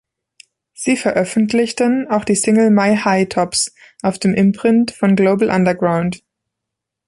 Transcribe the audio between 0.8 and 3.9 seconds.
veröffentlichten auch die Single „My Hi Tops“